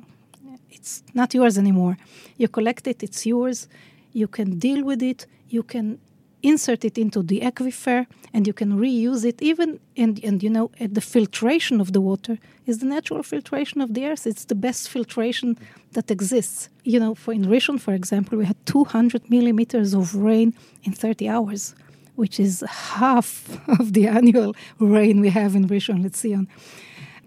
[0.71, 1.97] it's not yours anymore.
[2.37, 3.69] You collect it, it's yours.
[4.13, 5.27] You can deal with it.
[5.49, 5.99] You can
[6.43, 10.71] insert it into the aquifer and you can reuse it even and and you know
[10.81, 14.55] at the filtration of the water is the natural filtration of the earth it's the
[14.55, 15.57] best filtration
[15.93, 20.53] that exists you know for in rishon for example we had 200 millimeters of rain
[20.83, 21.75] in 30 hours
[22.17, 26.49] which is half of the annual rain we have in rishon lezion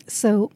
[0.07, 0.51] so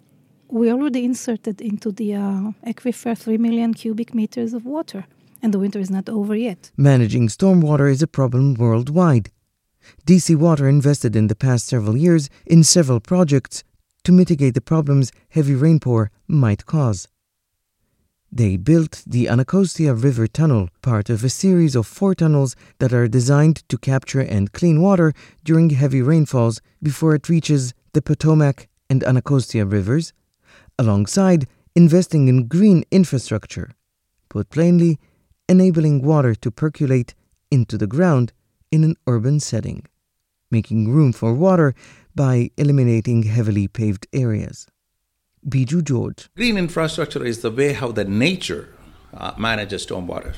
[0.50, 5.06] we already inserted into the uh, aquifer 3 million cubic meters of water
[5.42, 6.72] and the winter is not over yet.
[6.76, 9.32] Managing stormwater is a problem worldwide.
[10.06, 13.64] DC Water invested in the past several years in several projects
[14.04, 17.08] to mitigate the problems heavy rainpour might cause.
[18.32, 23.08] They built the Anacostia River Tunnel, part of a series of four tunnels that are
[23.08, 29.04] designed to capture and clean water during heavy rainfalls before it reaches the Potomac and
[29.04, 30.14] Anacostia rivers,
[30.80, 33.72] alongside investing in green infrastructure.
[34.30, 34.98] Put plainly,
[35.48, 37.14] enabling water to percolate
[37.52, 38.32] into the ground
[38.72, 39.86] in an urban setting,
[40.50, 41.76] making room for water
[42.16, 44.68] by eliminating heavily paved areas.
[45.48, 46.30] Biju George.
[46.36, 48.70] Green infrastructure is the way how the nature
[49.14, 50.36] uh, manages stormwater.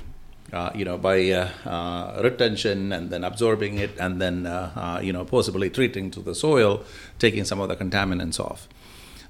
[0.54, 5.00] Uh, you know, by uh, uh retention and then absorbing it, and then uh, uh,
[5.02, 6.84] you know, possibly treating to the soil,
[7.20, 8.68] taking some of the contaminants off.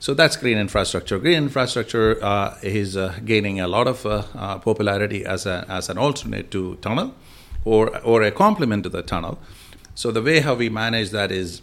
[0.01, 1.19] So that's green infrastructure.
[1.19, 5.89] Green infrastructure uh, is uh, gaining a lot of uh, uh, popularity as, a, as
[5.89, 7.13] an alternate to tunnel
[7.65, 9.37] or, or a complement to the tunnel.
[9.93, 11.61] So the way how we manage that is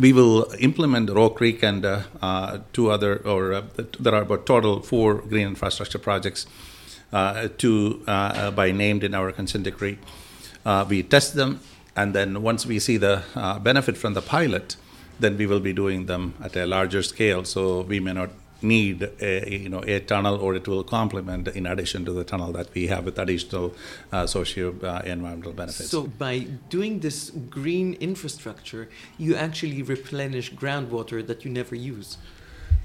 [0.00, 3.62] we will implement Rock Creek and uh, uh, two other, or
[4.00, 6.46] there are about total four green infrastructure projects,
[7.58, 9.98] two by named in our consent decree.
[10.88, 11.60] we test them,
[11.94, 13.22] and then once we see the
[13.62, 14.76] benefit from the pilot,
[15.20, 17.44] then we will be doing them at a larger scale.
[17.44, 18.30] So we may not
[18.62, 22.52] need a, you know a tunnel or it will complement in addition to the tunnel
[22.52, 23.72] that we have with additional
[24.12, 31.24] uh, socio uh, environmental benefits so by doing this green infrastructure you actually replenish groundwater
[31.24, 32.18] that you never use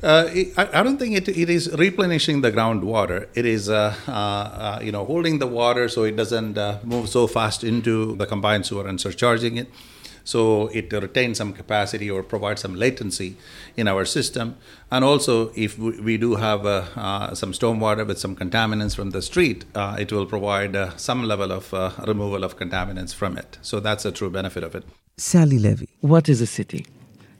[0.04, 3.30] uh, I, I, don't think it, it is replenishing the groundwater.
[3.36, 7.08] It is, uh, uh, uh you know, holding the water so it doesn't uh, move
[7.08, 9.70] so fast into the combined sewer and surcharging it.
[10.24, 13.36] So it retains some capacity or provides some latency
[13.76, 14.56] in our system.
[14.90, 19.22] And also, if we do have uh, uh, some stormwater with some contaminants from the
[19.22, 23.58] street, uh, it will provide uh, some level of uh, removal of contaminants from it.
[23.62, 24.84] So that's a true benefit of it.
[25.18, 25.90] Sally Levy.
[26.02, 26.86] What is a city?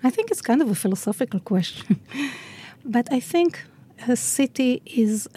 [0.04, 2.00] I think it's kind of a philosophical question.
[2.86, 3.64] but I think
[4.08, 5.28] a city is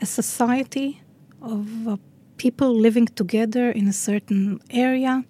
[0.00, 1.00] a society
[1.40, 1.96] of uh,
[2.36, 5.24] people living together in a certain area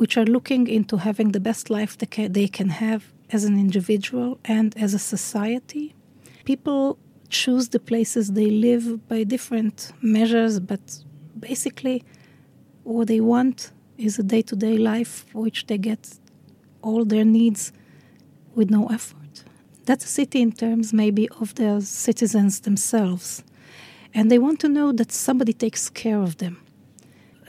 [0.00, 4.74] which are looking into having the best life they can have as an individual and
[4.78, 5.94] as a society.
[6.46, 6.98] People
[7.28, 10.80] choose the places they live by different measures, but
[11.38, 12.02] basically,
[12.82, 16.18] what they want is a day to day life which they get
[16.80, 17.70] all their needs
[18.54, 19.44] with no effort.
[19.84, 23.44] That's a city in terms maybe of the citizens themselves.
[24.14, 26.56] And they want to know that somebody takes care of them.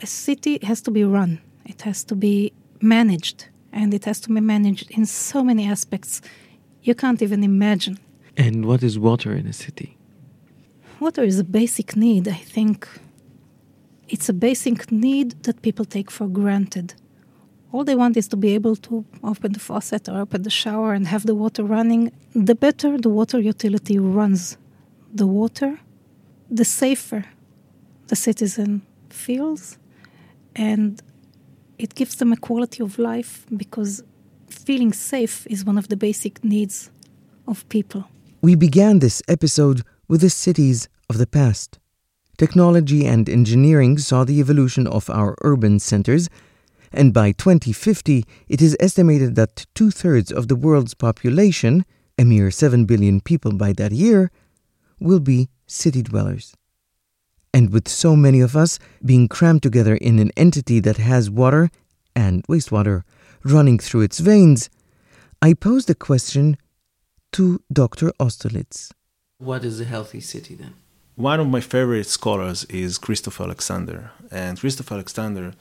[0.02, 1.40] A city has to be run
[1.72, 3.38] it has to be managed,
[3.72, 6.12] and it has to be managed in so many aspects
[6.88, 7.96] you can't even imagine.
[8.36, 9.88] And what is water in a city?
[11.00, 12.78] Water is a basic need, I think.
[14.14, 16.88] It's a basic need that people take for granted.
[17.72, 20.92] All they want is to be able to open the faucet or open the shower
[20.96, 22.12] and have the water running.
[22.50, 24.58] The better the water utility runs
[25.20, 25.70] the water,
[26.58, 27.22] the safer
[28.08, 29.78] the citizen feels.
[30.54, 31.00] And
[31.78, 34.02] it gives them a quality of life because
[34.48, 36.90] feeling safe is one of the basic needs
[37.46, 38.08] of people.
[38.40, 41.78] We began this episode with the cities of the past.
[42.38, 46.28] Technology and engineering saw the evolution of our urban centers,
[46.92, 51.84] and by 2050, it is estimated that two thirds of the world's population,
[52.18, 54.30] a mere 7 billion people by that year,
[54.98, 56.54] will be city dwellers.
[57.54, 61.70] And with so many of us being crammed together in an entity that has water
[62.16, 63.02] and wastewater
[63.44, 64.70] running through its veins,
[65.42, 66.56] I posed a question
[67.32, 68.12] to Dr.
[68.18, 68.92] Austerlitz.
[69.38, 70.74] What is a healthy city then?
[71.16, 74.12] One of my favorite scholars is Christopher Alexander.
[74.30, 75.52] And Christopher Alexander,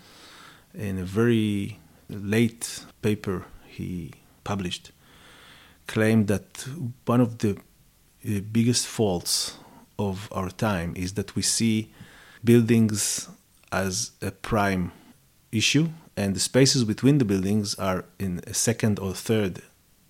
[0.74, 1.80] in a very
[2.10, 4.12] late paper he
[4.44, 4.92] published,
[5.88, 6.66] claimed that
[7.06, 7.58] one of the
[8.52, 9.58] biggest faults
[10.10, 11.89] of our time is that we see
[12.43, 13.30] buildings
[13.72, 14.91] as a prime
[15.52, 19.62] issue, and the spaces between the buildings are in a second or third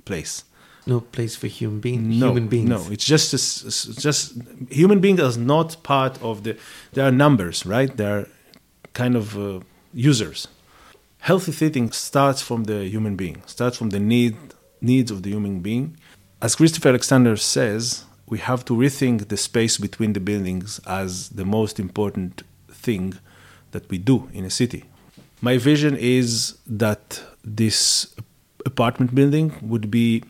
[0.05, 0.43] place.
[0.87, 2.19] No place for human being.
[2.19, 2.69] No, human beings.
[2.69, 4.33] no, it's just a- just
[4.69, 6.57] human beings are not part of the.
[6.93, 7.95] They are numbers, right?
[7.95, 8.27] They are
[8.93, 9.59] kind of uh,
[9.93, 10.47] users.
[11.19, 14.35] Healthy thinking starts from the human being, starts from the need
[14.81, 15.97] needs of the human being.
[16.41, 21.43] As Christopher Alexander says, we have to rethink the space between the buildings as the
[21.43, 23.13] most important thing
[23.71, 24.85] that we do in a city.
[25.41, 28.15] My vision is that this
[28.65, 30.23] apartment building would be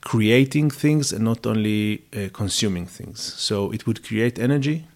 [0.00, 3.20] creating things and not only uh, consuming things.
[3.20, 4.88] So it would create energy,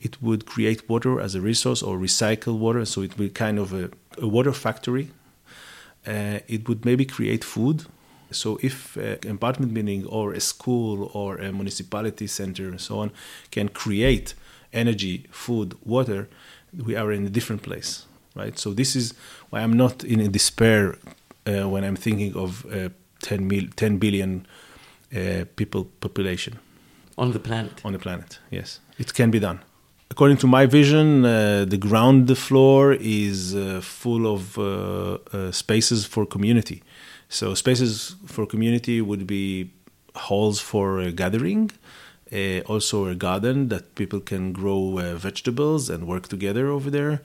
[0.00, 3.58] it would create water as a resource or recycle water, so it would be kind
[3.58, 5.10] of a, a water factory.
[6.04, 7.86] Uh, it would maybe create food.
[8.30, 12.98] So if uh, an apartment building or a school or a municipality center and so
[12.98, 13.10] on
[13.50, 14.34] can create
[14.72, 16.28] energy, food, water,
[16.86, 18.58] we are in a different place, right?
[18.58, 19.14] So this is
[19.50, 20.96] why I'm not in a despair
[21.46, 22.88] uh, when I'm thinking of uh,
[23.20, 24.46] 10, mil- 10 billion
[25.14, 26.58] uh, people population
[27.16, 27.80] On the planet.
[27.84, 28.40] on the planet.
[28.50, 29.60] Yes, it can be done.
[30.10, 34.62] According to my vision, uh, the ground floor is uh, full of uh,
[35.32, 36.82] uh, spaces for community.
[37.28, 39.70] So spaces for community would be
[40.14, 41.70] halls for gathering,
[42.32, 47.22] uh, also a garden that people can grow uh, vegetables and work together over there,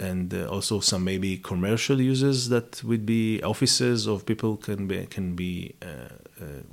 [0.00, 5.06] and uh, also some maybe commercial uses that would be offices of people can be
[5.06, 5.74] can be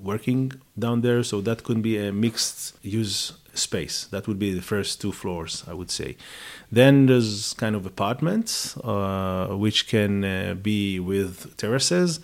[0.02, 1.24] working down there.
[1.24, 4.06] So that could be a mixed use space.
[4.12, 6.18] That would be the first two floors, I would say.
[6.72, 12.20] Then there's kind of apartments, uh, which can be with terraces.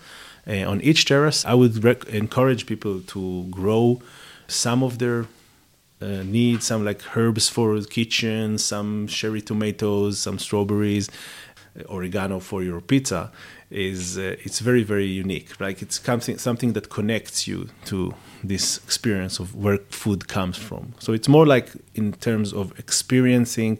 [0.46, 4.02] Uh, on each terrace, I would rec- encourage people to grow
[4.48, 5.26] some of their
[6.00, 11.08] uh, needs, some like herbs for the kitchen, some cherry tomatoes, some strawberries,
[11.78, 13.30] uh, oregano for your pizza.
[13.70, 15.58] Is uh, it's very very unique.
[15.58, 18.14] Like it's something something that connects you to
[18.44, 20.92] this experience of where food comes from.
[20.98, 23.78] So it's more like in terms of experiencing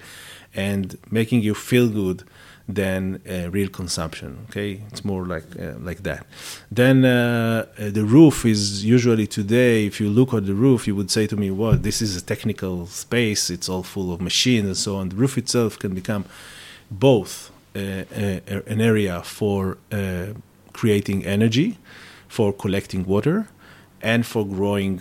[0.55, 2.25] and making you feel good
[2.69, 4.47] than uh, real consumption.
[4.49, 6.27] Okay, it's more like uh, like that.
[6.71, 9.87] Then uh, uh, the roof is usually today.
[9.87, 12.23] If you look at the roof, you would say to me, "Well, this is a
[12.23, 13.51] technical space.
[13.51, 16.25] It's all full of machines and so on." The roof itself can become
[16.91, 19.79] both uh, uh, an area for
[20.73, 21.79] creating energy,
[22.29, 23.49] for collecting water,
[24.01, 25.01] and for growing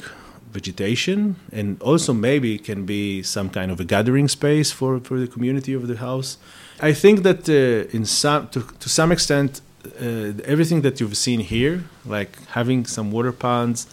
[0.52, 5.18] vegetation and also maybe it can be some kind of a gathering space for, for
[5.18, 6.38] the community of the house
[6.82, 11.40] i think that uh, in some to, to some extent uh, everything that you've seen
[11.40, 13.88] here like having some water ponds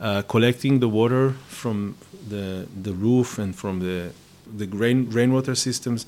[0.00, 1.96] uh, collecting the water from
[2.28, 4.10] the the roof and from the
[4.60, 6.06] the rain rainwater systems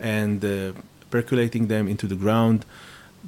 [0.00, 0.72] and uh,
[1.10, 2.64] percolating them into the ground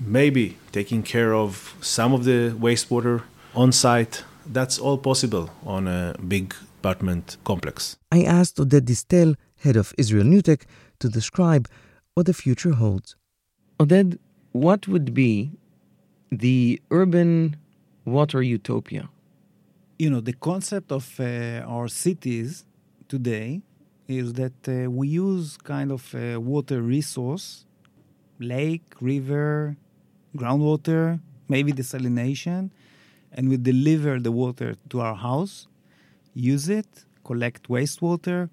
[0.01, 3.23] maybe taking care of some of the wastewater
[3.55, 7.97] on site that's all possible on a big apartment complex.
[8.11, 10.63] I asked Oded Distel, head of Israel NewTech,
[11.01, 11.69] to describe
[12.21, 13.17] what the future holds.
[13.79, 14.19] Oded,
[14.53, 15.53] what would be
[16.31, 17.57] the urban
[18.05, 19.09] water utopia?
[19.99, 21.25] You know, the concept of uh,
[21.75, 22.67] our cities
[23.09, 23.63] today
[24.07, 27.65] is that uh, we use kind of a water resource,
[28.39, 29.77] lake, river,
[30.37, 32.71] groundwater, maybe desalination,
[33.33, 35.69] and we deliver the water to our house,
[36.35, 36.91] use it,
[37.25, 38.51] collect wastewater,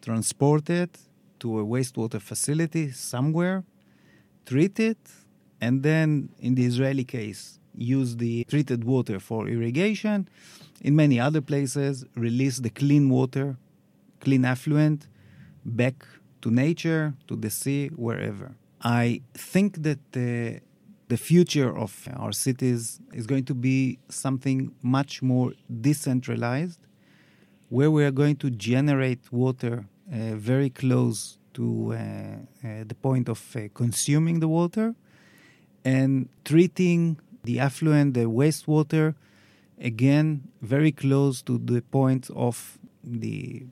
[0.00, 0.92] transport it
[1.40, 3.64] to a wastewater facility somewhere,
[4.46, 4.98] treat it,
[5.60, 10.28] and then, in the Israeli case, use the treated water for irrigation.
[10.80, 13.56] In many other places, release the clean water,
[14.20, 15.08] clean effluent,
[15.64, 16.06] back
[16.42, 18.54] to nature, to the sea, wherever.
[18.82, 20.60] I think that uh,
[21.08, 26.80] the future of our cities is going to be something much more decentralized,
[27.68, 33.40] where we are going to generate water very close to uh, uh, the point of
[33.56, 34.94] uh, consuming the water
[35.84, 39.14] and treating the effluent, the wastewater,
[39.80, 43.64] again, very close to the point of the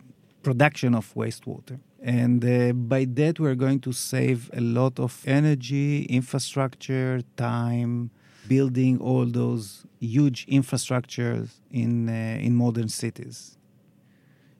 [0.42, 1.78] production of wastewater.
[2.00, 8.10] And uh, by that, we're going to save a lot of energy, infrastructure, time,
[8.46, 13.58] building all those huge infrastructures in, uh, in modern cities.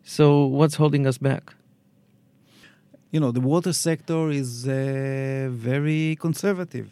[0.03, 1.55] So, what's holding us back?
[3.11, 6.91] You know, the water sector is uh, very conservative.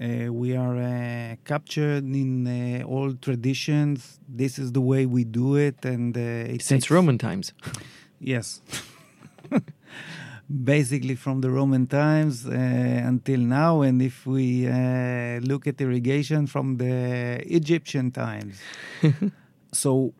[0.00, 4.18] Uh, we are uh, captured in uh, old traditions.
[4.28, 6.20] This is the way we do it, and uh,
[6.54, 7.52] it Since takes- Roman times.
[8.20, 8.62] Yes.
[10.64, 12.50] Basically, from the Roman times uh,
[13.12, 18.60] until now, and if we uh, look at irrigation from the Egyptian times.
[19.72, 20.12] so,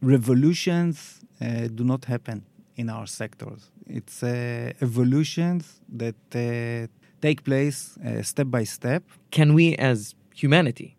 [0.00, 2.44] revolutions uh, do not happen
[2.76, 3.70] in our sectors.
[3.86, 6.86] It's uh, evolutions that uh,
[7.20, 9.02] take place uh, step by step.
[9.30, 10.96] Can we, as humanity,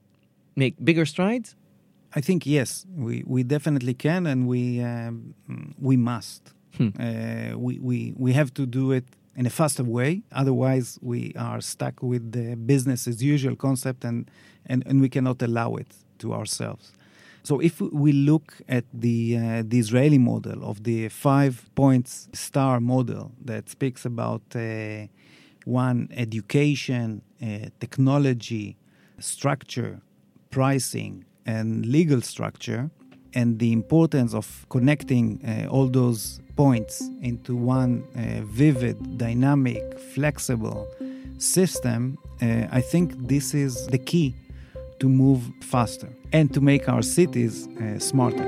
[0.55, 1.55] make bigger strides?
[2.15, 5.35] I think yes, we, we definitely can, and we um,
[5.79, 6.53] we must.
[6.77, 6.89] Hmm.
[6.99, 9.05] Uh, we, we we have to do it
[9.35, 10.23] in a faster way.
[10.31, 14.29] Otherwise, we are stuck with the business as usual concept, and
[14.65, 16.93] and, and we cannot allow it to ourselves.
[17.45, 22.79] So if we look at the uh, the Israeli model of the five points star
[22.79, 24.61] model that speaks about uh,
[25.65, 28.77] one education, uh, technology,
[29.19, 30.01] structure,
[30.49, 32.89] pricing, and legal structure,
[33.35, 39.83] and the importance of connecting uh, all those points into one uh, vivid, dynamic,
[40.15, 40.87] flexible
[41.37, 44.33] system, uh, I think this is the key
[44.99, 48.45] to move faster and to make our cities uh, smarter.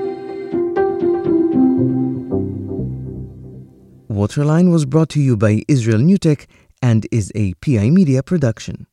[4.08, 6.46] Waterline was brought to you by Israel NewTech
[6.82, 8.86] and is a PI Media production.